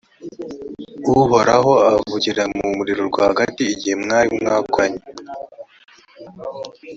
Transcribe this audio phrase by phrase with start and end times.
[1.19, 5.01] uhoraho avugira mu muriro rwagati, igihe mwari mwakoranye.